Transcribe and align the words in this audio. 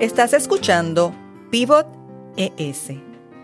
Estás 0.00 0.32
escuchando 0.32 1.12
Pivot 1.50 1.88
ES, 2.36 2.92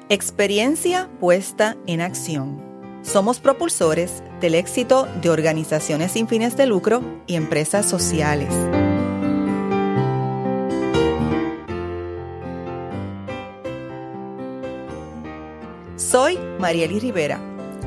experiencia 0.08 1.10
puesta 1.18 1.76
en 1.88 2.00
acción. 2.00 2.62
Somos 3.02 3.40
propulsores 3.40 4.22
del 4.40 4.54
éxito 4.54 5.08
de 5.20 5.30
organizaciones 5.30 6.12
sin 6.12 6.28
fines 6.28 6.56
de 6.56 6.66
lucro 6.66 7.02
y 7.26 7.34
empresas 7.34 7.86
sociales. 7.86 8.54
Soy 15.96 16.38
Marieli 16.60 17.00
Rivera 17.00 17.40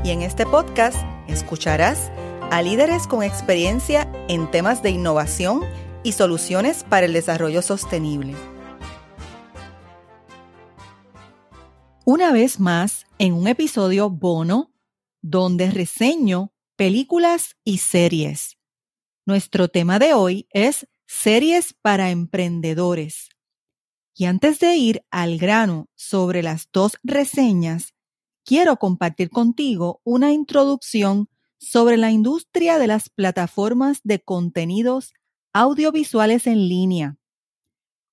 y 0.04 0.09
en 0.09 0.23
este 0.23 0.46
podcast 0.46 0.97
escucharás 1.29 2.11
a 2.52 2.61
líderes 2.61 3.07
con 3.07 3.24
experiencia 3.24 4.11
en 4.27 4.52
temas 4.52 4.83
de 4.83 4.89
innovación 4.89 5.61
y 6.04 6.11
soluciones 6.11 6.83
para 6.83 7.05
el 7.05 7.13
desarrollo 7.13 7.61
sostenible. 7.61 8.36
Una 12.10 12.32
vez 12.32 12.61
más, 12.61 13.06
en 13.20 13.34
un 13.34 13.50
episodio 13.50 14.10
bono 14.10 14.71
donde 15.21 15.70
reseño 15.70 16.54
películas 16.78 17.57
y 17.66 17.80
series. 17.80 18.57
Nuestro 19.25 19.68
tema 19.68 20.00
de 20.00 20.14
hoy 20.14 20.47
es 20.52 20.88
series 21.06 21.74
para 21.74 22.10
emprendedores. 22.10 23.28
Y 24.16 24.24
antes 24.24 24.61
de 24.61 24.78
ir 24.78 25.06
al 25.11 25.38
grano 25.38 25.89
sobre 25.96 26.43
las 26.43 26.70
dos 26.71 26.93
reseñas, 27.04 27.93
quiero 28.46 28.78
compartir 28.78 29.30
contigo 29.30 30.00
una 30.05 30.32
introducción 30.32 31.28
sobre 31.58 31.97
la 31.97 32.09
industria 32.09 32.80
de 32.80 32.88
las 32.88 33.09
plataformas 33.09 33.99
de 34.05 34.21
contenidos 34.21 35.14
audiovisuales 35.52 36.47
en 36.47 36.69
línea. 36.69 37.17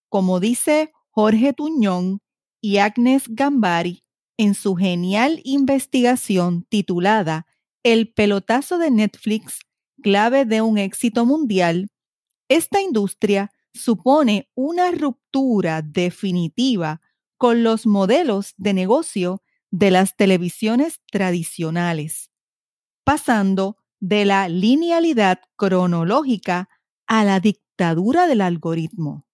Como 0.09 0.41
dice 0.41 0.93
Jorge 1.11 1.53
Tuñón 1.53 2.24
y 2.65 2.79
Agnes 2.79 3.25
Gambari 3.29 4.05
en 4.39 4.55
su 4.55 4.75
genial 4.75 5.41
investigación 5.45 6.65
titulada 6.71 7.47
El 7.83 8.13
pelotazo 8.13 8.79
de 8.79 8.91
Netflix, 8.91 9.61
clave 10.03 10.47
de 10.47 10.63
un 10.63 10.79
éxito 10.79 11.27
mundial, 11.27 11.89
esta 12.49 12.81
industria 12.81 13.53
supone 13.75 14.49
una 14.55 14.91
ruptura 14.93 15.83
definitiva 15.83 17.03
con 17.37 17.63
los 17.63 17.87
modelos 17.87 18.55
de 18.57 18.73
negocio 18.73 19.43
de 19.71 19.91
las 19.91 20.17
televisiones 20.17 21.01
tradicionales 21.11 22.31
pasando 23.05 23.77
de 24.01 24.25
la 24.25 24.49
linealidad 24.49 25.41
cronológica 25.57 26.71
a 27.07 27.25
la 27.25 27.39
dictadura 27.39 28.27
del 28.27 28.41
algoritmo. 28.41 29.27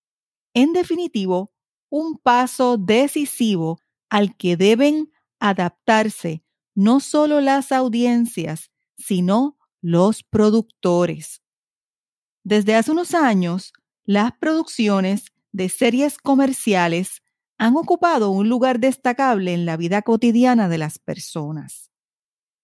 En 0.53 0.73
definitivo, 0.73 1.53
un 1.91 2.17
paso 2.17 2.79
decisivo 2.79 3.79
al 4.09 4.37
que 4.37 4.57
deben 4.57 5.11
adaptarse 5.39 6.43
no 6.75 7.01
solo 7.01 7.41
las 7.41 7.73
audiencias, 7.73 8.71
sino 8.97 9.59
los 9.83 10.23
productores. 10.23 11.43
Desde 12.43 12.75
hace 12.75 12.93
unos 12.93 13.15
años, 13.15 13.73
las 14.05 14.33
producciones 14.39 15.27
de 15.53 15.69
series 15.69 16.17
comerciales 16.17 17.23
han 17.59 17.77
ocupado 17.77 18.31
un 18.31 18.49
lugar 18.49 18.81
destacable 18.81 19.53
en 19.53 19.67
la 19.67 19.77
vida 19.77 20.01
cotidiana 20.01 20.69
de 20.69 20.79
las 20.79 20.99
personas. 20.99 21.91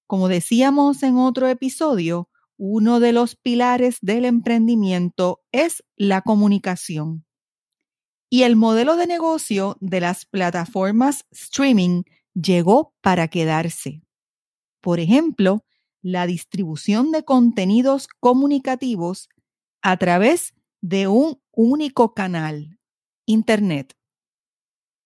Como 0.07 0.29
decíamos 0.29 1.03
en 1.03 1.19
otro 1.19 1.49
episodio, 1.49 2.31
uno 2.57 3.01
de 3.01 3.13
los 3.13 3.37
pilares 3.37 3.99
del 4.01 4.25
emprendimiento 4.25 5.43
es 5.53 5.85
la 5.97 6.23
comunicación. 6.23 7.26
Y 8.37 8.43
el 8.43 8.55
modelo 8.55 8.97
de 8.97 9.07
negocio 9.07 9.79
de 9.81 9.99
las 9.99 10.27
plataformas 10.27 11.25
streaming 11.31 12.03
llegó 12.35 12.95
para 13.01 13.29
quedarse. 13.29 14.03
Por 14.83 15.01
ejemplo, 15.01 15.65
la 16.03 16.27
distribución 16.27 17.13
de 17.13 17.25
contenidos 17.25 18.09
comunicativos 18.21 19.31
a 19.81 19.97
través 19.97 20.53
de 20.83 21.09
un 21.09 21.41
único 21.51 22.13
canal, 22.13 22.79
Internet. 23.25 23.97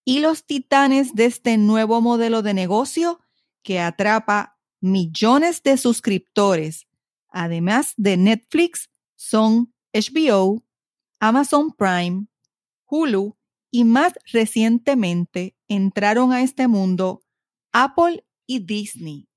Y 0.03 0.19
los 0.19 0.45
titanes 0.45 1.15
de 1.15 1.27
este 1.27 1.57
nuevo 1.57 2.01
modelo 2.01 2.41
de 2.41 2.53
negocio 2.53 3.21
que 3.63 3.79
atrapa 3.79 4.59
millones 4.81 5.63
de 5.63 5.77
suscriptores, 5.77 6.85
además 7.29 7.93
de 7.95 8.17
Netflix, 8.17 8.89
son 9.15 9.73
HBO, 9.93 10.65
Amazon 11.21 11.71
Prime, 11.71 12.25
Hulu 12.91 13.37
y 13.71 13.85
más 13.85 14.13
recientemente 14.31 15.55
entraron 15.69 16.33
a 16.33 16.41
este 16.41 16.67
mundo 16.67 17.23
Apple 17.71 18.25
y 18.45 18.59
Disney. 18.59 19.29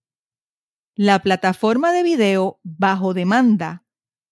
La 0.97 1.23
plataforma 1.23 1.93
de 1.93 2.03
video 2.03 2.59
bajo 2.65 3.15
demanda 3.15 3.85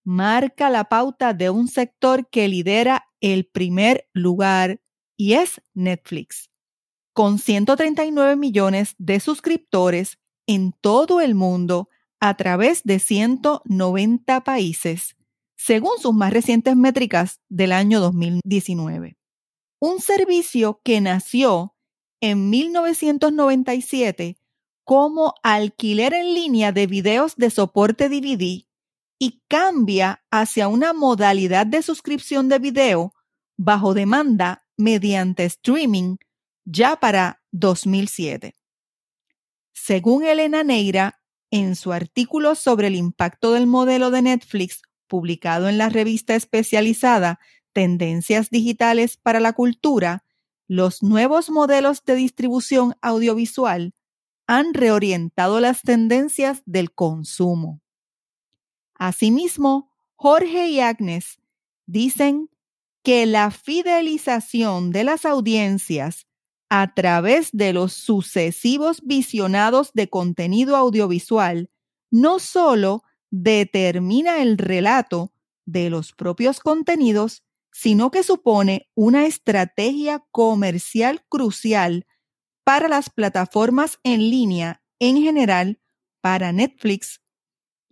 marca 0.05 0.71
la 0.71 0.89
pauta 0.89 1.35
de 1.35 1.51
un 1.51 1.69
sector 1.69 2.29
que 2.29 2.49
lidera 2.49 3.09
el 3.21 3.47
primer 3.47 4.09
lugar 4.13 4.81
y 5.17 5.35
es 5.35 5.63
Netflix. 5.73 6.51
Con 7.13 7.39
139 7.39 8.35
millones 8.35 8.97
de 8.99 9.21
suscriptores, 9.21 10.19
en 10.49 10.73
todo 10.73 11.21
el 11.21 11.37
mundo 11.37 11.89
a 12.19 12.37
través 12.37 12.83
de 12.83 12.99
190 12.99 14.43
países, 14.43 15.17
según 15.65 15.93
sus 16.01 16.13
más 16.13 16.33
recientes 16.33 16.75
métricas 16.75 17.41
del 17.49 17.71
año 17.71 18.01
2019. 18.01 19.17
Un 19.79 20.01
servicio 20.01 20.81
que 20.83 21.01
nació 21.01 21.77
en 22.21 22.51
1997 22.51 24.39
como 24.83 25.35
alquiler 25.45 26.15
en 26.15 26.35
línea 26.35 26.73
de 26.73 26.89
videos 26.89 27.37
de 27.37 27.51
soporte 27.51 28.09
DVD 28.09 28.67
y 29.21 29.43
cambia 29.47 30.25
hacia 30.33 30.67
una 30.67 30.93
modalidad 30.93 31.65
de 31.67 31.83
suscripción 31.83 32.49
de 32.49 32.59
video 32.59 33.15
bajo 33.57 33.95
demanda 33.95 34.67
mediante 34.77 35.45
streaming 35.45 36.17
ya 36.65 36.97
para 36.97 37.41
2007. 37.53 38.57
Según 39.73 40.25
Elena 40.25 40.65
Neira, 40.65 41.21
en 41.53 41.77
su 41.77 41.93
artículo 41.93 42.57
sobre 42.57 42.89
el 42.89 42.97
impacto 42.97 43.53
del 43.53 43.69
modelo 43.69 44.11
de 44.11 44.23
Netflix, 44.23 44.83
publicado 45.13 45.69
en 45.69 45.77
la 45.77 45.91
revista 45.91 46.35
especializada 46.35 47.39
Tendencias 47.75 48.49
Digitales 48.49 49.19
para 49.19 49.41
la 49.41 49.53
Cultura, 49.53 50.25
los 50.69 51.03
nuevos 51.03 51.51
modelos 51.51 52.03
de 52.07 52.15
distribución 52.15 52.95
audiovisual 53.03 53.93
han 54.47 54.73
reorientado 54.73 55.61
las 55.61 55.83
tendencias 55.83 56.63
del 56.65 56.95
consumo. 56.95 57.83
Asimismo, 58.95 59.91
Jorge 60.17 60.71
y 60.71 60.81
Agnes 60.81 61.39
dicen 61.85 62.49
que 63.03 63.27
la 63.27 63.51
fidelización 63.51 64.93
de 64.93 65.05
las 65.05 65.27
audiencias 65.27 66.27
a 66.71 66.95
través 66.95 67.51
de 67.53 67.75
los 67.75 67.93
sucesivos 67.93 69.03
visionados 69.03 69.93
de 69.93 70.09
contenido 70.09 70.75
audiovisual, 70.75 71.69
no 72.11 72.39
solo 72.39 73.05
determina 73.33 74.43
el 74.43 74.59
relato 74.59 75.33
de 75.65 75.91
los 75.91 76.13
propios 76.13 76.61
contenidos, 76.61 77.43
sino 77.73 78.11
que 78.11 78.23
supone 78.23 78.91
una 78.95 79.27
estrategia 79.27 80.23
comercial 80.31 81.25
crucial 81.29 82.07
para 82.63 82.89
las 82.89 83.09
plataformas 83.09 83.99
en 84.05 84.21
línea 84.21 84.85
en 85.01 85.21
general, 85.21 85.81
para 86.21 86.53
Netflix. 86.53 87.21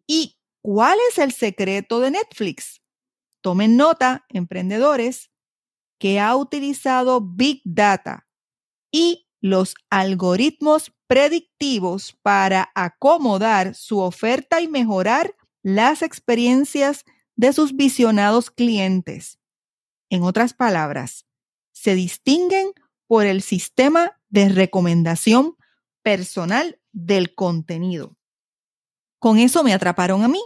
¿Y 0.07 0.39
cuál 0.63 0.99
es 1.11 1.19
el 1.19 1.33
secreto 1.33 2.01
de 2.01 2.13
Netflix? 2.13 2.83
Tomen 3.41 3.77
nota, 3.77 4.27
emprendedores, 4.29 5.31
que 5.99 6.21
ha 6.21 6.37
utilizado 6.37 7.21
Big 7.23 7.63
Data 7.65 8.29
y 8.93 9.30
los 9.41 9.75
algoritmos 9.89 10.93
predictivos 11.07 12.17
para 12.23 12.71
acomodar 12.75 13.75
su 13.75 13.99
oferta 14.01 14.61
y 14.61 14.69
mejorar 14.69 15.35
las 15.63 16.03
experiencias 16.03 17.05
de 17.37 17.53
sus 17.53 17.75
visionados 17.75 18.51
clientes. 18.51 19.39
En 20.11 20.23
otras 20.23 20.55
palabras, 20.55 21.27
se 21.73 21.95
distinguen 21.95 22.73
por 23.07 23.27
el 23.27 23.43
sistema 23.43 24.21
de 24.29 24.49
recomendación 24.49 25.57
personal 26.03 26.81
del 26.93 27.35
contenido. 27.35 28.17
Con 29.19 29.39
eso 29.39 29.63
me 29.65 29.75
atraparon 29.75 30.23
a 30.23 30.29
mí, 30.29 30.43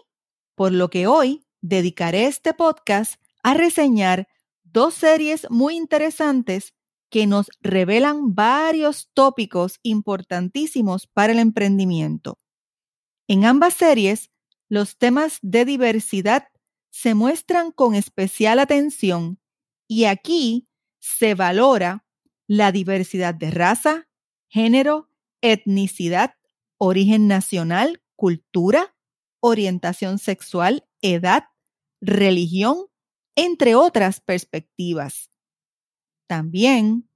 por 0.54 0.72
lo 0.72 0.90
que 0.90 1.06
hoy 1.06 1.46
dedicaré 1.60 2.26
este 2.26 2.54
podcast 2.54 3.20
a 3.42 3.54
reseñar 3.54 4.28
dos 4.62 4.94
series 4.94 5.48
muy 5.50 5.76
interesantes 5.76 6.73
que 7.14 7.28
nos 7.28 7.48
revelan 7.60 8.34
varios 8.34 9.08
tópicos 9.14 9.78
importantísimos 9.84 11.06
para 11.06 11.32
el 11.32 11.38
emprendimiento. 11.38 12.40
En 13.28 13.44
ambas 13.44 13.74
series, 13.74 14.32
los 14.68 14.98
temas 14.98 15.38
de 15.40 15.64
diversidad 15.64 16.48
se 16.90 17.14
muestran 17.14 17.70
con 17.70 17.94
especial 17.94 18.58
atención 18.58 19.38
y 19.86 20.06
aquí 20.06 20.66
se 20.98 21.36
valora 21.36 22.04
la 22.48 22.72
diversidad 22.72 23.32
de 23.32 23.52
raza, 23.52 24.08
género, 24.48 25.08
etnicidad, 25.40 26.34
origen 26.78 27.28
nacional, 27.28 28.02
cultura, 28.16 28.96
orientación 29.38 30.18
sexual, 30.18 30.84
edad, 31.00 31.44
religión, 32.00 32.86
entre 33.36 33.76
otras 33.76 34.20
perspectivas. 34.20 35.30
También 36.26 37.08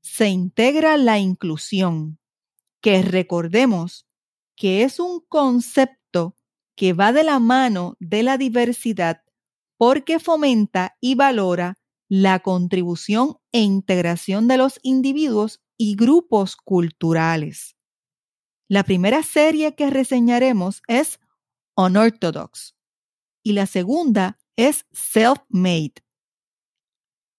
se 0.00 0.28
integra 0.28 0.96
la 0.96 1.18
inclusión, 1.18 2.18
que 2.80 3.02
recordemos 3.02 4.06
que 4.56 4.82
es 4.82 5.00
un 5.00 5.20
concepto 5.28 6.36
que 6.76 6.92
va 6.92 7.12
de 7.12 7.24
la 7.24 7.38
mano 7.38 7.96
de 7.98 8.22
la 8.22 8.36
diversidad 8.36 9.22
porque 9.76 10.18
fomenta 10.18 10.96
y 11.00 11.14
valora 11.14 11.76
la 12.08 12.40
contribución 12.40 13.36
e 13.52 13.60
integración 13.60 14.46
de 14.46 14.56
los 14.56 14.78
individuos 14.82 15.62
y 15.76 15.96
grupos 15.96 16.56
culturales. 16.56 17.76
La 18.68 18.84
primera 18.84 19.22
serie 19.22 19.74
que 19.74 19.90
reseñaremos 19.90 20.82
es 20.86 21.18
Unorthodox 21.76 22.76
y 23.42 23.52
la 23.52 23.66
segunda 23.66 24.38
es 24.56 24.86
Self-Made, 24.92 26.03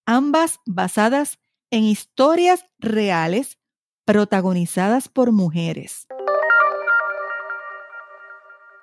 ambas 0.05 0.59
basadas 0.65 1.39
en 1.71 1.83
historias 1.83 2.65
reales 2.79 3.57
protagonizadas 4.05 5.09
por 5.09 5.31
mujeres. 5.31 6.07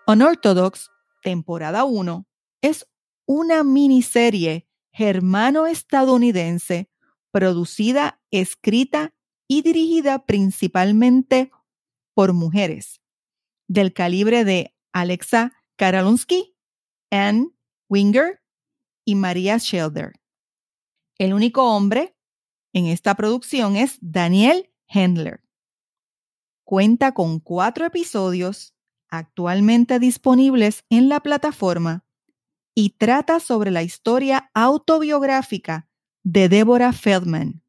Unorthodox, 0.07 0.91
temporada 1.23 1.85
1, 1.85 2.27
es 2.61 2.89
una 3.27 3.63
miniserie 3.63 4.69
germano-estadounidense 4.93 6.91
producida, 7.31 8.21
escrita 8.31 9.15
y 9.49 9.63
dirigida 9.63 10.27
principalmente 10.27 11.51
por 12.15 12.33
mujeres, 12.33 13.01
del 13.69 13.93
calibre 13.93 14.45
de 14.45 14.75
Alexa 14.93 15.53
Karalunski, 15.77 16.57
Anne 17.11 17.51
Winger 17.89 18.43
y 19.05 19.15
Maria 19.15 19.57
Shelder. 19.59 20.22
El 21.19 21.35
único 21.35 21.65
hombre 21.75 22.17
en 22.73 22.87
esta 22.87 23.15
producción 23.15 23.77
es 23.77 23.99
Daniel 24.01 24.71
Handler. 24.89 25.43
Cuenta 26.65 27.13
con 27.13 27.39
cuatro 27.39 27.85
episodios 27.85 28.75
actualmente 29.09 29.99
disponibles 29.99 30.85
en 30.89 31.09
la 31.09 31.21
plataforma 31.21 32.05
y 32.75 32.91
trata 32.91 33.41
sobre 33.41 33.71
la 33.71 33.83
historia 33.83 34.51
autobiográfica 34.55 35.89
de 36.23 36.49
Deborah 36.49 36.93
Feldman. 36.93 37.63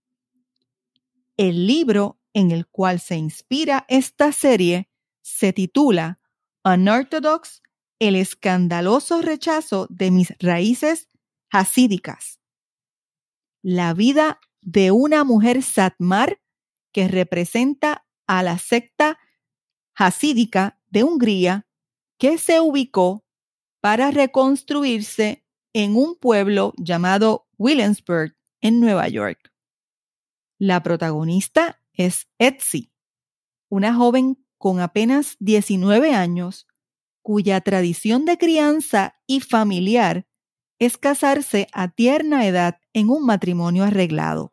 El 1.35 1.67
libro 1.67 2.19
en 2.33 2.51
el 2.51 2.67
cual 2.67 2.99
se 2.99 3.17
inspira 3.17 3.85
esta 3.89 4.31
serie 4.31 4.89
se 5.21 5.53
titula 5.53 6.19
Unorthodox, 6.63 7.61
el 7.99 8.15
escandaloso 8.15 9.21
rechazo 9.21 9.87
de 9.89 10.11
mis 10.11 10.33
raíces 10.39 11.09
hasídicas. 11.49 12.39
La 13.63 13.93
vida 13.93 14.39
de 14.61 14.91
una 14.91 15.23
mujer 15.23 15.63
satmar 15.63 16.39
que 16.91 17.07
representa 17.07 18.05
a 18.27 18.43
la 18.43 18.59
secta 18.59 19.17
hasídica 19.95 20.79
de 20.87 21.03
Hungría 21.03 21.65
que 22.19 22.37
se 22.37 22.59
ubicó 22.59 23.25
para 23.81 24.11
reconstruirse 24.11 25.45
en 25.73 25.95
un 25.95 26.15
pueblo 26.15 26.73
llamado 26.77 27.47
Williamsburg, 27.57 28.35
en 28.61 28.79
Nueva 28.79 29.07
York. 29.07 29.51
La 30.57 30.83
protagonista 30.83 31.81
es 31.93 32.27
Etsy, 32.37 32.91
una 33.69 33.93
joven 33.93 34.45
con 34.57 34.79
apenas 34.79 35.35
19 35.39 36.13
años 36.13 36.67
cuya 37.21 37.61
tradición 37.61 38.25
de 38.25 38.37
crianza 38.37 39.19
y 39.25 39.39
familiar 39.39 40.27
es 40.85 40.97
casarse 40.97 41.67
a 41.73 41.89
tierna 41.89 42.47
edad 42.47 42.79
en 42.93 43.09
un 43.09 43.25
matrimonio 43.25 43.83
arreglado. 43.83 44.51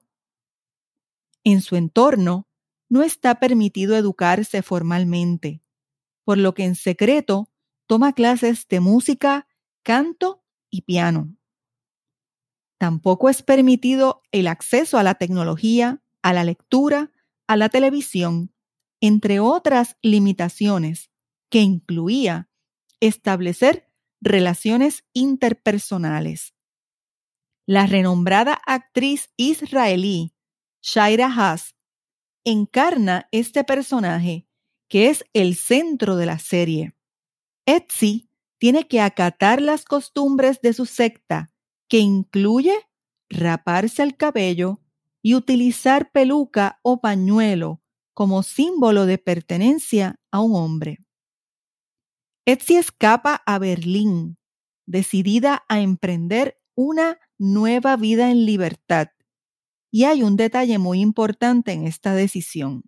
En 1.45 1.61
su 1.61 1.77
entorno 1.77 2.49
no 2.89 3.03
está 3.03 3.41
permitido 3.41 3.97
educarse 3.97 4.63
formalmente, 4.63 5.63
por 6.25 6.39
lo 6.39 6.55
que 6.55 6.65
en 6.65 6.75
secreto 6.75 7.51
toma 7.87 8.13
clases 8.13 8.69
de 8.69 8.81
música, 8.81 9.49
canto 9.83 10.45
y 10.71 10.83
piano. 10.83 11.37
Tampoco 12.79 13.29
es 13.29 13.43
permitido 13.43 14.23
el 14.33 14.47
acceso 14.47 14.99
a 14.99 15.03
la 15.03 15.15
tecnología, 15.15 16.03
a 16.23 16.33
la 16.33 16.45
lectura, 16.45 17.11
a 17.47 17.57
la 17.57 17.69
televisión, 17.69 18.55
entre 19.01 19.41
otras 19.41 19.97
limitaciones 20.03 21.11
que 21.51 21.61
incluía 21.61 22.49
establecer 23.01 23.90
relaciones 24.21 25.05
interpersonales. 25.13 26.55
La 27.67 27.87
renombrada 27.87 28.61
actriz 28.67 29.31
israelí 29.37 30.35
Shaira 30.83 31.27
Haas 31.27 31.75
encarna 32.45 33.29
este 33.33 33.65
personaje 33.65 34.47
que 34.89 35.09
es 35.09 35.25
el 35.33 35.55
centro 35.55 36.17
de 36.17 36.27
la 36.27 36.39
serie. 36.39 36.95
Etsy 37.65 38.29
tiene 38.59 38.89
que 38.89 39.01
acatar 39.01 39.63
las 39.63 39.85
costumbres 39.85 40.61
de 40.61 40.73
su 40.73 40.85
secta, 40.85 41.53
que 41.89 41.99
incluye 41.99 42.75
raparse 43.31 44.03
el 44.03 44.17
cabello 44.17 44.81
y 45.23 45.35
utilizar 45.37 46.11
peluca 46.11 46.81
o 46.83 47.01
pañuelo 47.01 47.83
como 48.15 48.43
símbolo 48.43 49.07
de 49.07 49.19
pertenencia 49.19 50.17
a 50.33 50.41
un 50.41 50.57
hombre. 50.57 50.99
Etsy 52.47 52.77
escapa 52.77 53.43
a 53.47 53.59
Berlín, 53.59 54.39
decidida 54.87 55.65
a 55.69 55.81
emprender 55.81 56.59
una 56.75 57.19
nueva 57.39 57.97
vida 57.97 58.31
en 58.31 58.47
libertad. 58.47 59.09
Y 59.93 60.05
hay 60.05 60.23
un 60.23 60.37
detalle 60.37 60.79
muy 60.79 61.01
importante 61.01 61.73
en 61.73 61.87
esta 61.87 62.15
decisión. 62.15 62.85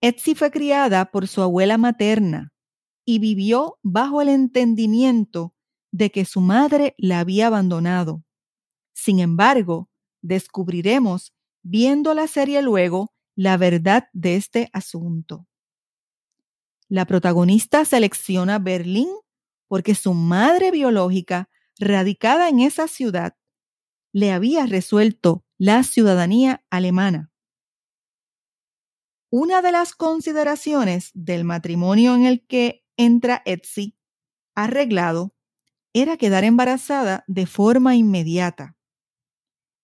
Etsy 0.00 0.34
fue 0.34 0.50
criada 0.50 1.10
por 1.10 1.28
su 1.28 1.42
abuela 1.42 1.76
materna, 1.76 2.52
y 3.04 3.18
vivió 3.18 3.78
bajo 3.82 4.22
el 4.22 4.28
entendimiento 4.28 5.54
de 5.92 6.10
que 6.10 6.24
su 6.24 6.40
madre 6.40 6.94
la 6.98 7.20
había 7.20 7.48
abandonado. 7.48 8.22
Sin 8.94 9.18
embargo, 9.18 9.88
descubriremos, 10.22 11.32
viendo 11.62 12.14
la 12.14 12.26
serie 12.28 12.62
luego, 12.62 13.12
la 13.34 13.56
verdad 13.56 14.08
de 14.12 14.36
este 14.36 14.68
asunto. 14.72 15.46
La 16.88 17.04
protagonista 17.04 17.84
selecciona 17.84 18.58
Berlín 18.58 19.08
porque 19.68 19.94
su 19.94 20.14
madre 20.14 20.70
biológica, 20.70 21.50
radicada 21.78 22.48
en 22.48 22.60
esa 22.60 22.88
ciudad, 22.88 23.36
le 24.12 24.32
había 24.32 24.64
resuelto 24.64 25.44
la 25.58 25.82
ciudadanía 25.82 26.64
alemana. 26.70 27.30
Una 29.30 29.60
de 29.60 29.72
las 29.72 29.94
consideraciones 29.94 31.10
del 31.12 31.44
matrimonio 31.44 32.14
en 32.14 32.24
el 32.24 32.46
que 32.46 32.86
entra 32.96 33.42
Etsy, 33.44 33.98
arreglado, 34.54 35.34
era 35.92 36.16
quedar 36.16 36.44
embarazada 36.44 37.24
de 37.26 37.46
forma 37.46 37.96
inmediata. 37.96 38.76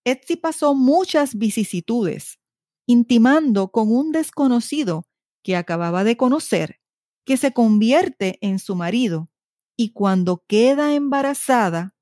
Etsy 0.04 0.36
pasó 0.36 0.74
muchas 0.74 1.34
vicisitudes, 1.34 2.38
intimando 2.86 3.70
con 3.70 3.94
un 3.94 4.12
desconocido 4.12 5.06
que 5.42 5.56
acababa 5.56 6.04
de 6.04 6.16
conocer, 6.16 6.80
que 7.24 7.36
se 7.36 7.52
convierte 7.52 8.38
en 8.40 8.58
su 8.58 8.74
marido, 8.74 9.30
y 9.76 9.92
cuando 9.92 10.44
queda 10.46 10.94
embarazada, 10.94 11.94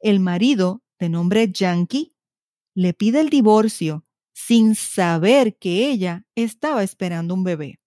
el 0.00 0.20
marido, 0.20 0.82
de 0.98 1.08
nombre 1.08 1.50
Yankee, 1.50 2.14
le 2.74 2.92
pide 2.92 3.20
el 3.20 3.30
divorcio 3.30 4.04
sin 4.34 4.74
saber 4.74 5.56
que 5.56 5.90
ella 5.90 6.26
estaba 6.34 6.82
esperando 6.82 7.34
un 7.34 7.44
bebé. 7.44 7.80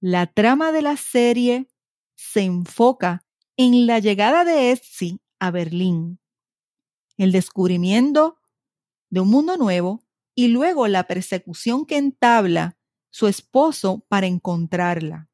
La 0.00 0.26
trama 0.26 0.72
de 0.72 0.82
la 0.82 0.96
serie 0.96 1.68
se 2.16 2.42
enfoca 2.42 3.24
en 3.56 3.86
la 3.86 3.98
llegada 4.00 4.44
de 4.44 4.72
Etsy 4.72 5.20
a 5.38 5.50
Berlín, 5.50 6.20
el 7.16 7.32
descubrimiento 7.32 8.38
de 9.10 9.20
un 9.20 9.28
mundo 9.28 9.56
nuevo 9.56 10.04
y 10.34 10.48
luego 10.48 10.86
la 10.88 11.06
persecución 11.06 11.86
que 11.86 11.96
entabla 11.96 12.76
su 13.10 13.26
esposo 13.26 14.04
para 14.08 14.26
encontrarla. 14.26 15.27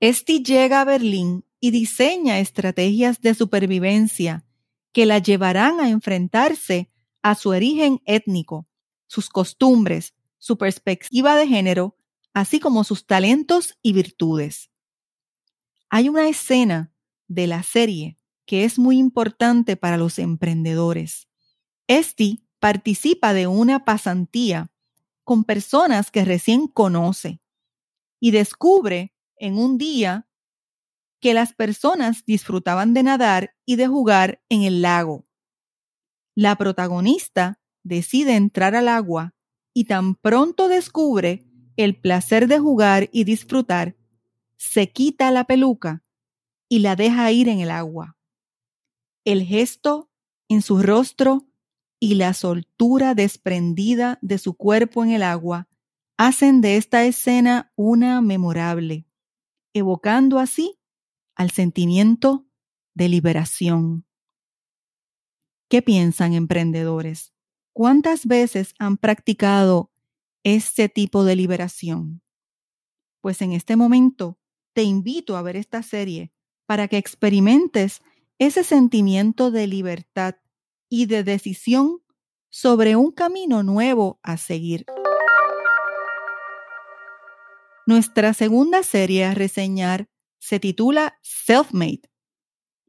Esti 0.00 0.42
llega 0.42 0.80
a 0.80 0.84
Berlín 0.84 1.44
y 1.60 1.70
diseña 1.70 2.40
estrategias 2.40 3.20
de 3.20 3.34
supervivencia 3.34 4.46
que 4.92 5.06
la 5.06 5.18
llevarán 5.18 5.78
a 5.78 5.90
enfrentarse 5.90 6.90
a 7.22 7.34
su 7.34 7.50
origen 7.50 8.00
étnico, 8.06 8.66
sus 9.06 9.28
costumbres, 9.28 10.14
su 10.38 10.56
perspectiva 10.56 11.36
de 11.36 11.46
género 11.46 11.96
así 12.32 12.60
como 12.60 12.84
sus 12.84 13.06
talentos 13.06 13.78
y 13.82 13.92
virtudes. 13.92 14.70
Hay 15.88 16.08
una 16.08 16.28
escena 16.28 16.92
de 17.28 17.46
la 17.46 17.62
serie 17.62 18.16
que 18.46 18.64
es 18.64 18.78
muy 18.78 18.98
importante 18.98 19.76
para 19.76 19.96
los 19.96 20.18
emprendedores. 20.18 21.28
Esti 21.86 22.46
participa 22.58 23.32
de 23.32 23.46
una 23.46 23.84
pasantía 23.84 24.70
con 25.24 25.44
personas 25.44 26.10
que 26.10 26.24
recién 26.24 26.68
conoce 26.68 27.40
y 28.18 28.30
descubre 28.30 29.14
en 29.40 29.58
un 29.58 29.78
día 29.78 30.28
que 31.20 31.34
las 31.34 31.52
personas 31.52 32.24
disfrutaban 32.24 32.94
de 32.94 33.02
nadar 33.02 33.54
y 33.66 33.76
de 33.76 33.88
jugar 33.88 34.42
en 34.48 34.62
el 34.62 34.82
lago. 34.82 35.26
La 36.36 36.56
protagonista 36.56 37.60
decide 37.82 38.36
entrar 38.36 38.76
al 38.76 38.88
agua 38.88 39.34
y 39.74 39.84
tan 39.84 40.14
pronto 40.14 40.68
descubre 40.68 41.46
el 41.76 41.98
placer 41.98 42.46
de 42.46 42.58
jugar 42.58 43.08
y 43.12 43.24
disfrutar, 43.24 43.96
se 44.56 44.90
quita 44.90 45.30
la 45.30 45.44
peluca 45.44 46.04
y 46.68 46.80
la 46.80 46.96
deja 46.96 47.32
ir 47.32 47.48
en 47.48 47.60
el 47.60 47.70
agua. 47.70 48.16
El 49.24 49.44
gesto 49.44 50.10
en 50.48 50.62
su 50.62 50.82
rostro 50.82 51.46
y 51.98 52.14
la 52.14 52.34
soltura 52.34 53.14
desprendida 53.14 54.18
de 54.22 54.38
su 54.38 54.54
cuerpo 54.54 55.04
en 55.04 55.10
el 55.10 55.22
agua 55.22 55.68
hacen 56.16 56.60
de 56.60 56.76
esta 56.76 57.04
escena 57.04 57.72
una 57.76 58.20
memorable, 58.20 59.06
evocando 59.72 60.38
así 60.38 60.78
al 61.34 61.50
sentimiento 61.50 62.46
de 62.94 63.08
liberación. 63.08 64.06
¿Qué 65.68 65.82
piensan 65.82 66.34
emprendedores? 66.34 67.32
¿Cuántas 67.72 68.26
veces 68.26 68.74
han 68.78 68.96
practicado 68.96 69.92
este 70.42 70.88
tipo 70.88 71.24
de 71.24 71.36
liberación? 71.36 72.22
Pues 73.20 73.40
en 73.42 73.52
este 73.52 73.76
momento 73.76 74.38
te 74.72 74.82
invito 74.82 75.36
a 75.36 75.42
ver 75.42 75.56
esta 75.56 75.82
serie 75.82 76.32
para 76.66 76.88
que 76.88 76.98
experimentes 76.98 78.00
ese 78.38 78.64
sentimiento 78.64 79.50
de 79.50 79.66
libertad 79.66 80.36
y 80.88 81.06
de 81.06 81.22
decisión 81.22 82.02
sobre 82.48 82.96
un 82.96 83.12
camino 83.12 83.62
nuevo 83.62 84.18
a 84.22 84.36
seguir. 84.36 84.84
Nuestra 87.90 88.34
segunda 88.34 88.84
serie 88.84 89.24
a 89.24 89.34
reseñar 89.34 90.08
se 90.38 90.60
titula 90.60 91.18
Self-Made 91.22 92.08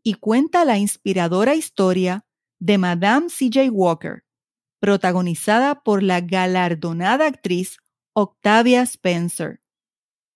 y 0.03 0.13
cuenta 0.13 0.63
la 0.63 0.77
inspiradora 0.77 1.55
historia 1.55 2.24
de 2.60 2.77
Madame 2.77 3.31
C.J. 3.31 3.72
Walker, 3.72 4.25
protagonizada 4.79 5.81
por 5.81 6.03
la 6.03 6.22
galardonada 6.22 7.25
actriz 7.25 7.79
Octavia 8.13 8.84
Spencer. 8.84 9.63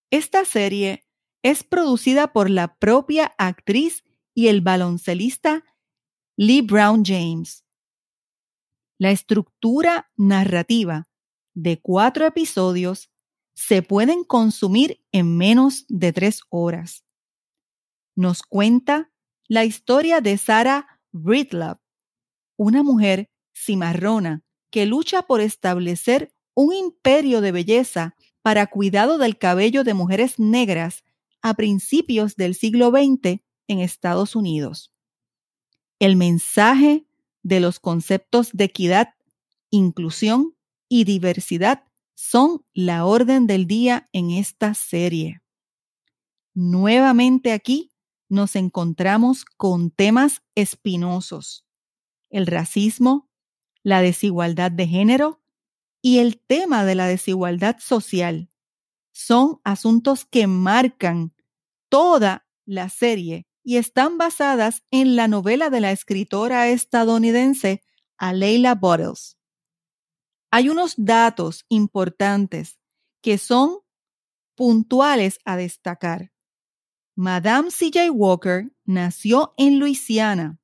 Esta 0.10 0.46
serie 0.46 1.06
es 1.44 1.64
producida 1.64 2.34
por 2.34 2.50
la 2.50 2.76
propia 2.76 3.36
actriz 3.38 4.04
y 4.34 4.48
el 4.48 4.62
baloncelista 4.62 5.64
Lee 6.38 6.64
Brown 6.64 7.04
James. 7.06 7.64
La 8.98 9.12
estructura 9.12 10.12
narrativa 10.18 11.08
de 11.54 11.80
cuatro 11.80 12.26
episodios 12.26 13.12
se 13.56 13.82
pueden 13.82 14.24
consumir 14.24 15.02
en 15.12 15.38
menos 15.38 15.86
de 15.88 16.14
tres 16.14 16.42
horas. 16.50 17.06
Nos 18.16 18.44
cuenta 18.44 19.12
la 19.48 19.66
historia 19.66 20.22
de 20.22 20.38
Sarah 20.38 21.00
Breedlove, 21.12 21.80
una 22.58 22.84
mujer 22.84 23.32
cimarrona 23.54 24.44
que 24.70 24.86
lucha 24.86 25.24
por 25.24 25.42
establecer 25.42 26.34
un 26.54 26.74
imperio 26.74 27.42
de 27.42 27.52
belleza 27.52 28.16
para 28.42 28.68
cuidado 28.68 29.18
del 29.18 29.38
cabello 29.38 29.84
de 29.84 29.94
mujeres 29.94 30.38
negras 30.38 31.04
a 31.42 31.54
principios 31.54 32.36
del 32.36 32.56
siglo 32.56 32.92
XX 32.92 33.42
en 33.68 33.80
Estados 33.80 34.36
Unidos. 34.36 34.94
El 36.00 36.18
mensaje 36.18 37.06
de 37.42 37.60
los 37.60 37.80
conceptos 37.80 38.50
de 38.52 38.66
equidad, 38.66 39.16
inclusión 39.70 40.56
y 40.90 41.06
diversidad 41.06 41.85
son 42.16 42.66
la 42.74 43.06
orden 43.06 43.46
del 43.46 43.68
día 43.68 44.10
en 44.14 44.32
esta 44.32 44.74
serie. 44.74 45.42
Nuevamente 46.54 47.52
aquí 47.52 47.92
nos 48.30 48.56
encontramos 48.56 49.46
con 49.46 49.92
temas 49.92 50.42
espinosos, 50.56 51.66
el 52.30 52.48
racismo, 52.48 53.30
la 53.84 54.02
desigualdad 54.02 54.72
de 54.72 54.88
género 54.88 55.42
y 56.02 56.20
el 56.20 56.40
tema 56.40 56.86
de 56.86 56.96
la 56.96 57.08
desigualdad 57.08 57.78
social. 57.80 58.50
Son 59.12 59.60
asuntos 59.64 60.26
que 60.26 60.48
marcan 60.48 61.34
toda 61.90 62.48
la 62.66 62.90
serie 62.90 63.46
y 63.64 63.78
están 63.78 64.18
basadas 64.18 64.84
en 64.92 65.16
la 65.16 65.28
novela 65.28 65.70
de 65.70 65.82
la 65.82 65.92
escritora 65.92 66.70
estadounidense 66.70 67.82
Leila 68.34 68.76
Bottles. 68.76 69.35
Hay 70.56 70.70
unos 70.70 70.94
datos 70.96 71.66
importantes 71.68 72.80
que 73.22 73.38
son 73.38 73.80
puntuales 74.56 75.38
a 75.44 75.58
destacar. 75.58 76.32
Madame 77.14 77.72
C.J. 77.72 78.10
Walker 78.10 78.72
nació 78.86 79.54
en 79.58 79.80
Luisiana 79.80 80.62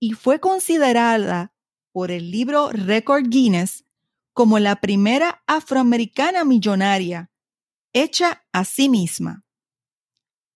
y 0.00 0.14
fue 0.14 0.40
considerada 0.40 1.54
por 1.92 2.10
el 2.10 2.32
libro 2.32 2.70
Record 2.72 3.28
Guinness 3.28 3.84
como 4.32 4.58
la 4.58 4.80
primera 4.80 5.44
afroamericana 5.46 6.44
millonaria 6.44 7.30
hecha 7.92 8.44
a 8.52 8.64
sí 8.64 8.88
misma. 8.88 9.44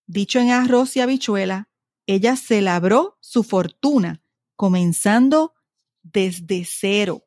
Dicho 0.07 0.39
en 0.39 0.51
arroz 0.51 0.97
y 0.97 0.99
habichuela, 0.99 1.69
ella 2.05 2.35
se 2.35 2.59
labró 2.61 3.17
su 3.21 3.43
fortuna 3.43 4.21
comenzando 4.57 5.53
desde 6.01 6.65
cero. 6.65 7.25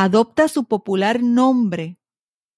Adopta 0.00 0.46
su 0.46 0.66
popular 0.66 1.24
nombre 1.24 1.98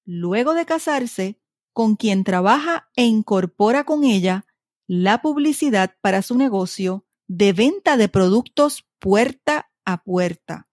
luego 0.05 0.53
de 0.53 0.67
casarse 0.67 1.41
con 1.73 1.97
quien 1.97 2.23
trabaja 2.23 2.91
e 2.97 3.05
incorpora 3.05 3.85
con 3.85 4.05
ella 4.05 4.45
la 4.87 5.23
publicidad 5.23 5.97
para 6.03 6.21
su 6.21 6.37
negocio 6.37 7.07
de 7.29 7.55
venta 7.55 7.97
de 7.97 8.11
productos 8.11 8.87
puerta 8.99 9.73
a 9.87 10.03
puerta. 10.05 10.69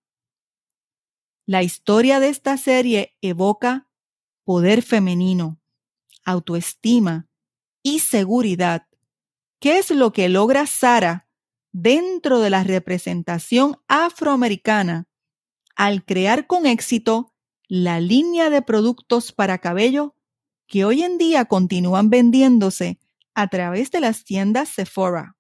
La 1.46 1.64
historia 1.64 2.20
de 2.20 2.28
esta 2.28 2.58
serie 2.58 3.16
evoca 3.22 3.88
poder 4.44 4.82
femenino, 4.82 5.62
autoestima 6.26 7.30
y 7.82 8.00
seguridad. 8.00 8.90
¿Qué 9.62 9.78
es 9.78 9.90
lo 9.90 10.12
que 10.12 10.28
logra 10.28 10.68
Sara 10.68 11.30
dentro 11.72 12.42
de 12.42 12.50
la 12.50 12.66
representación 12.66 13.78
afroamericana 13.88 15.08
al 15.78 16.04
crear 16.04 16.48
con 16.48 16.66
éxito 16.66 17.34
la 17.70 18.00
línea 18.02 18.50
de 18.50 18.64
productos 18.64 19.32
para 19.32 19.60
cabello 19.60 20.16
que 20.66 20.84
hoy 20.84 21.04
en 21.04 21.18
día 21.18 21.46
continúan 21.46 22.10
vendiéndose 22.10 23.00
a 23.36 23.48
través 23.48 23.92
de 23.92 24.00
las 24.00 24.24
tiendas 24.26 24.70
Sephora. 24.70 25.38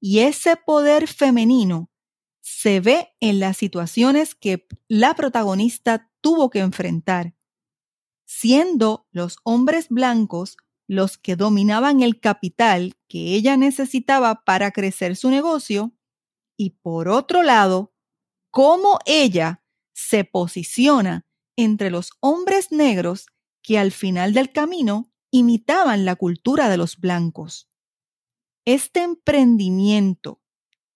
Y 0.00 0.20
ese 0.20 0.56
poder 0.56 1.08
femenino 1.08 1.90
se 2.40 2.80
ve 2.80 3.14
en 3.20 3.40
las 3.40 3.56
situaciones 3.56 4.34
que 4.34 4.66
la 4.88 5.14
protagonista 5.14 6.10
tuvo 6.20 6.48
que 6.48 6.60
enfrentar, 6.60 7.34
siendo 8.24 9.06
los 9.10 9.36
hombres 9.42 9.88
blancos 9.88 10.56
los 10.86 11.18
que 11.18 11.36
dominaban 11.36 12.00
el 12.00 12.20
capital 12.20 12.94
que 13.08 13.34
ella 13.34 13.56
necesitaba 13.56 14.44
para 14.44 14.70
crecer 14.70 15.16
su 15.16 15.30
negocio, 15.30 15.92
y 16.56 16.70
por 16.70 17.08
otro 17.08 17.42
lado, 17.42 17.91
cómo 18.52 18.98
ella 19.06 19.64
se 19.94 20.24
posiciona 20.24 21.26
entre 21.56 21.90
los 21.90 22.10
hombres 22.20 22.70
negros 22.70 23.26
que 23.62 23.78
al 23.78 23.90
final 23.92 24.34
del 24.34 24.52
camino 24.52 25.10
imitaban 25.30 26.04
la 26.04 26.16
cultura 26.16 26.68
de 26.68 26.76
los 26.76 26.98
blancos. 26.98 27.68
Este 28.64 29.02
emprendimiento 29.02 30.40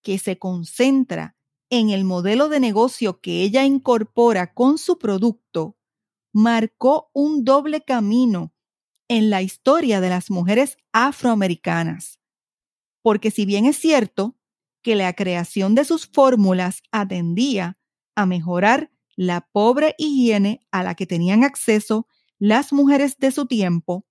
que 0.03 0.19
se 0.19 0.39
concentra 0.39 1.37
en 1.71 1.91
el 1.91 2.05
modelo 2.05 2.49
de 2.49 2.61
negocio 2.61 3.21
que 3.21 3.43
ella 3.43 3.65
incorpora 3.65 4.53
con 4.53 4.79
su 4.79 4.99
producto 4.99 5.77
marcó 6.33 7.11
un 7.13 7.43
doble 7.45 7.81
camino 7.81 8.53
en 9.09 9.31
la 9.31 9.41
historia 9.41 10.01
de 10.01 10.11
las 10.11 10.31
mujeres 10.31 10.77
afroamericanas. 10.93 12.21
Porque 13.03 13.31
si 13.31 13.47
bien 13.47 13.65
es 13.65 13.79
cierto 13.79 14.36
que 14.87 14.95
la 14.95 15.15
creación 15.15 15.75
de 15.75 15.85
sus 15.85 16.07
fórmulas 16.07 16.81
atendía 16.93 17.77
a 18.15 18.25
mejorar 18.25 18.93
la 19.17 19.41
pobre 19.41 19.97
higiene 19.99 20.61
a 20.71 20.85
la 20.85 20.95
que 20.95 21.07
tenían 21.07 21.43
acceso 21.43 22.07
las 22.39 22.73
mujeres 22.73 23.19
de 23.19 23.33
su 23.33 23.47
tiempo, 23.47 24.07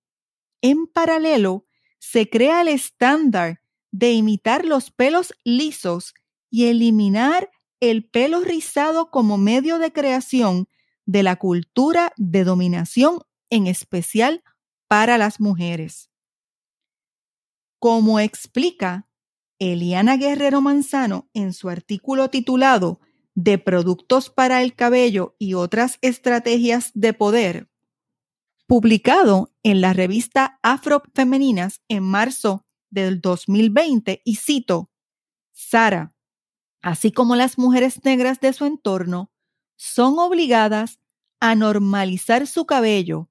en 0.60 0.86
paralelo 0.86 1.64
se 1.98 2.28
crea 2.28 2.60
el 2.60 2.68
estándar 2.68 3.62
de 3.90 4.12
imitar 4.12 4.66
los 4.66 4.90
pelos 4.90 5.32
lisos 5.44 6.12
y 6.50 6.66
eliminar 6.66 7.48
el 7.80 8.06
pelo 8.06 8.42
rizado 8.42 9.10
como 9.10 9.38
medio 9.38 9.78
de 9.78 9.94
creación 9.94 10.68
de 11.06 11.22
la 11.22 11.36
cultura 11.36 12.12
de 12.18 12.44
dominación, 12.44 13.20
en 13.48 13.66
especial 13.66 14.44
para 14.88 15.16
las 15.16 15.40
mujeres. 15.40 16.10
Como 17.78 18.20
explica 18.20 19.05
Eliana 19.58 20.16
Guerrero 20.16 20.60
Manzano 20.60 21.28
en 21.34 21.52
su 21.52 21.68
artículo 21.68 22.30
titulado 22.30 23.00
de 23.34 23.58
productos 23.58 24.30
para 24.30 24.62
el 24.62 24.74
cabello 24.74 25.36
y 25.38 25.54
otras 25.54 25.98
estrategias 26.00 26.90
de 26.94 27.12
poder, 27.12 27.68
publicado 28.66 29.52
en 29.62 29.80
la 29.80 29.92
revista 29.92 30.58
Afrofemeninas 30.62 31.82
en 31.88 32.02
marzo 32.02 32.64
del 32.90 33.20
2020, 33.20 34.22
y 34.24 34.36
cito, 34.36 34.90
Sara, 35.52 36.14
así 36.80 37.12
como 37.12 37.36
las 37.36 37.58
mujeres 37.58 38.04
negras 38.04 38.40
de 38.40 38.52
su 38.52 38.64
entorno, 38.64 39.30
son 39.76 40.18
obligadas 40.18 40.98
a 41.40 41.54
normalizar 41.54 42.46
su 42.46 42.64
cabello, 42.64 43.28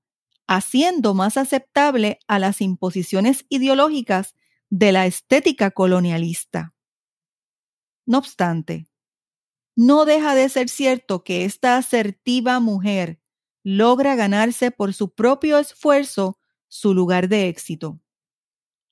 haciendo 0.47 1.13
más 1.13 1.37
aceptable 1.37 2.19
a 2.27 2.37
las 2.37 2.61
imposiciones 2.61 3.45
ideológicas 3.49 4.35
de 4.69 4.91
la 4.91 5.05
estética 5.05 5.71
colonialista. 5.71 6.73
No 8.05 8.19
obstante, 8.19 8.87
no 9.75 10.05
deja 10.05 10.35
de 10.35 10.47
ser 10.47 10.69
cierto 10.69 11.23
que 11.23 11.43
esta 11.43 11.77
asertiva 11.77 12.59
mujer 12.59 13.19
logra 13.63 14.15
ganarse 14.15 14.71
por 14.71 14.93
su 14.93 15.13
propio 15.13 15.57
esfuerzo 15.57 16.39
su 16.69 16.93
lugar 16.93 17.27
de 17.27 17.49
éxito. 17.49 17.99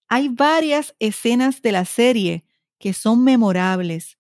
Hay 0.10 0.30
varias 0.30 0.96
escenas 1.00 1.62
de 1.62 1.72
la 1.72 1.86
serie 1.86 2.46
que 2.80 2.94
son 2.94 3.24
memorables. 3.24 4.18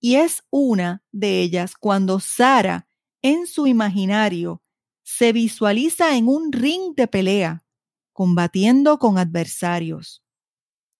Y 0.00 0.16
es 0.16 0.42
una 0.50 1.04
de 1.12 1.40
ellas 1.42 1.74
cuando 1.78 2.20
Sara, 2.20 2.88
en 3.20 3.46
su 3.46 3.66
imaginario, 3.66 4.62
se 5.02 5.32
visualiza 5.32 6.16
en 6.16 6.28
un 6.28 6.52
ring 6.52 6.94
de 6.96 7.06
pelea, 7.06 7.64
combatiendo 8.12 8.98
con 8.98 9.18
adversarios. 9.18 10.23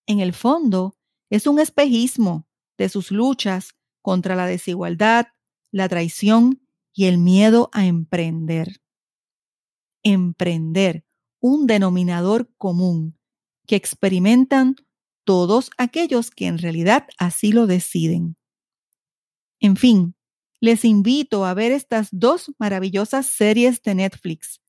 En 0.07 0.21
el 0.21 0.33
fondo, 0.33 0.97
es 1.31 1.47
un 1.47 1.59
espejismo 1.59 2.47
de 2.77 2.89
sus 2.89 3.11
luchas 3.11 3.75
contra 4.03 4.37
la 4.37 4.47
desigualdad, 4.47 5.29
la 5.71 5.89
traición 5.89 6.63
y 6.93 7.07
el 7.07 7.19
miedo 7.19 7.71
a 7.73 7.87
emprender. 7.87 8.81
Emprender, 10.03 11.05
un 11.41 11.67
denominador 11.67 12.51
común 12.57 13.19
que 13.67 13.77
experimentan 13.77 14.77
todos 15.25 15.71
aquellos 15.79 16.31
que 16.31 16.47
en 16.47 16.59
realidad 16.59 17.07
así 17.19 17.53
lo 17.53 17.67
deciden. 17.67 18.37
En 19.59 19.77
fin, 19.77 20.15
les 20.61 20.85
invito 20.85 21.45
a 21.45 21.55
ver 21.55 21.73
estas 21.73 22.09
dos 22.13 22.53
maravillosas 22.59 23.27
series 23.27 23.83
de 23.83 23.95
Netflix. 23.95 24.61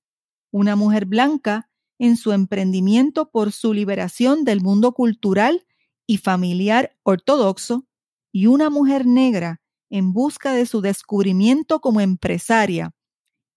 Una 0.52 0.76
mujer 0.76 1.06
blanca 1.06 1.70
en 2.00 2.18
su 2.18 2.32
emprendimiento 2.32 3.30
por 3.30 3.52
su 3.52 3.74
liberación 3.74 4.44
del 4.44 4.62
mundo 4.62 4.94
cultural 4.94 5.66
y 6.08 6.18
familiar 6.18 6.98
ortodoxo 7.04 7.86
y 8.32 8.48
una 8.48 8.70
mujer 8.70 9.06
negra 9.06 9.62
en 9.90 10.14
busca 10.14 10.54
de 10.54 10.66
su 10.66 10.82
descubrimiento 10.82 11.80
como 11.80 12.02
empresaria 12.02 12.94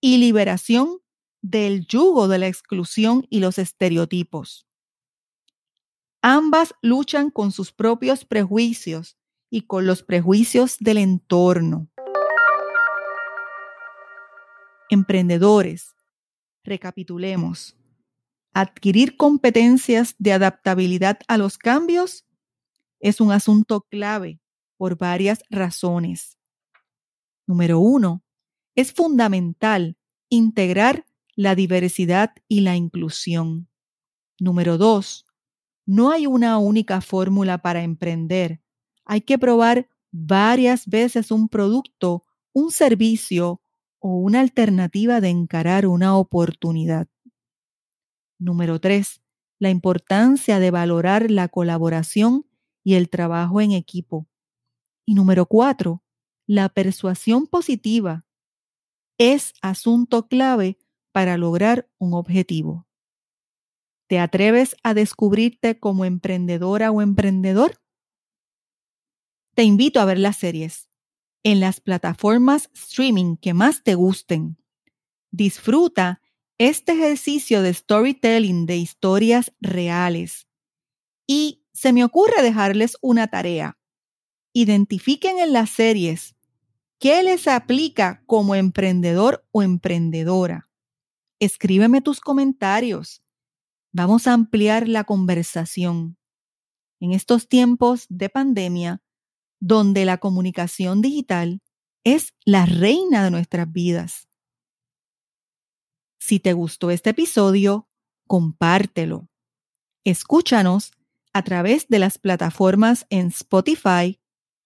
y 0.00 0.18
liberación 0.18 1.00
del 1.42 1.86
yugo 1.86 2.28
de 2.28 2.38
la 2.38 2.46
exclusión 2.46 3.26
y 3.30 3.40
los 3.40 3.58
estereotipos. 3.58 4.66
Ambas 6.22 6.74
luchan 6.82 7.30
con 7.30 7.52
sus 7.52 7.72
propios 7.72 8.24
prejuicios 8.24 9.16
y 9.50 9.62
con 9.62 9.86
los 9.86 10.02
prejuicios 10.02 10.76
del 10.78 10.98
entorno. 10.98 11.88
Emprendedores, 14.90 15.94
recapitulemos. 16.64 17.76
Adquirir 18.60 19.16
competencias 19.16 20.16
de 20.18 20.32
adaptabilidad 20.32 21.20
a 21.28 21.38
los 21.38 21.58
cambios 21.58 22.26
es 22.98 23.20
un 23.20 23.30
asunto 23.30 23.82
clave 23.82 24.40
por 24.76 24.98
varias 24.98 25.44
razones. 25.48 26.38
Número 27.46 27.78
uno, 27.78 28.24
es 28.74 28.92
fundamental 28.92 29.96
integrar 30.28 31.06
la 31.36 31.54
diversidad 31.54 32.32
y 32.48 32.62
la 32.62 32.74
inclusión. 32.74 33.68
Número 34.40 34.76
dos, 34.76 35.24
no 35.86 36.10
hay 36.10 36.26
una 36.26 36.58
única 36.58 37.00
fórmula 37.00 37.58
para 37.58 37.84
emprender. 37.84 38.60
Hay 39.04 39.20
que 39.20 39.38
probar 39.38 39.88
varias 40.10 40.84
veces 40.88 41.30
un 41.30 41.48
producto, 41.48 42.24
un 42.52 42.72
servicio 42.72 43.62
o 44.00 44.16
una 44.16 44.40
alternativa 44.40 45.20
de 45.20 45.28
encarar 45.28 45.86
una 45.86 46.16
oportunidad. 46.16 47.06
Número 48.38 48.80
tres, 48.80 49.20
la 49.58 49.70
importancia 49.70 50.60
de 50.60 50.70
valorar 50.70 51.30
la 51.30 51.48
colaboración 51.48 52.46
y 52.84 52.94
el 52.94 53.10
trabajo 53.10 53.60
en 53.60 53.72
equipo. 53.72 54.28
Y 55.04 55.14
número 55.14 55.46
cuatro, 55.46 56.04
la 56.46 56.68
persuasión 56.68 57.46
positiva 57.46 58.24
es 59.18 59.52
asunto 59.60 60.28
clave 60.28 60.78
para 61.12 61.36
lograr 61.36 61.90
un 61.98 62.14
objetivo. 62.14 62.86
¿Te 64.08 64.20
atreves 64.20 64.76
a 64.82 64.94
descubrirte 64.94 65.78
como 65.78 66.04
emprendedora 66.04 66.90
o 66.90 67.02
emprendedor? 67.02 67.82
Te 69.54 69.64
invito 69.64 70.00
a 70.00 70.04
ver 70.04 70.18
las 70.18 70.36
series 70.36 70.88
en 71.42 71.60
las 71.60 71.80
plataformas 71.80 72.70
streaming 72.74 73.36
que 73.36 73.54
más 73.54 73.82
te 73.82 73.94
gusten. 73.94 74.56
Disfruta 75.30 76.22
este 76.58 76.92
ejercicio 76.92 77.62
de 77.62 77.72
storytelling 77.72 78.66
de 78.66 78.76
historias 78.76 79.52
reales. 79.60 80.46
Y 81.26 81.64
se 81.72 81.92
me 81.92 82.04
ocurre 82.04 82.42
dejarles 82.42 82.96
una 83.00 83.28
tarea 83.28 83.78
identifiquen 84.52 85.38
en 85.38 85.52
las 85.52 85.70
series 85.70 86.34
qué 86.98 87.22
les 87.22 87.46
aplica 87.46 88.22
como 88.26 88.54
emprendedor 88.54 89.46
o 89.52 89.62
emprendedora. 89.62 90.68
Escríbeme 91.38 92.00
tus 92.00 92.20
comentarios. 92.20 93.22
Vamos 93.92 94.26
a 94.26 94.32
ampliar 94.32 94.88
la 94.88 95.04
conversación. 95.04 96.16
En 97.00 97.12
estos 97.12 97.48
tiempos 97.48 98.06
de 98.08 98.28
pandemia, 98.28 99.00
donde 99.60 100.04
la 100.04 100.18
comunicación 100.18 101.00
digital 101.00 101.62
es 102.02 102.34
la 102.44 102.66
reina 102.66 103.22
de 103.22 103.30
nuestras 103.30 103.70
vidas. 103.70 104.27
Si 106.18 106.40
te 106.40 106.52
gustó 106.52 106.90
este 106.90 107.10
episodio, 107.10 107.88
compártelo. 108.26 109.28
Escúchanos 110.04 110.92
a 111.32 111.42
través 111.42 111.88
de 111.88 111.98
las 111.98 112.18
plataformas 112.18 113.06
en 113.10 113.28
Spotify, 113.28 114.20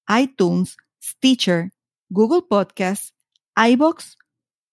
iTunes, 0.09 0.77
Stitcher, 1.03 1.73
Google 2.09 2.43
Podcasts, 2.49 3.15
iBox, 3.57 4.17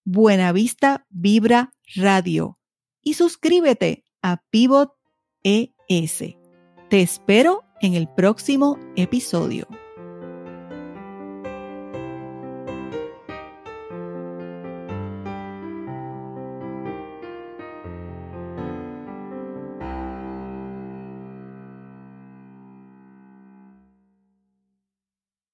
Buenavista 0.06 1.06
Vibra 1.10 1.74
Radio 1.96 2.58
y 3.02 3.14
suscríbete 3.14 4.06
a 4.22 4.44
Pivot 4.50 4.94
ES. 5.44 6.36
Te 6.90 7.02
espero 7.02 7.64
en 7.82 7.94
el 7.94 8.08
próximo 8.08 8.78
episodio. 8.96 9.68